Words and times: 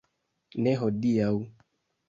Ne 0.67 0.73
hodiaŭ. 0.85 1.31